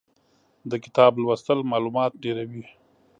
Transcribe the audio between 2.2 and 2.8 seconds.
ډېروي.